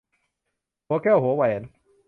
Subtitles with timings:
[0.87, 1.61] หัวแก้วหัวแหวน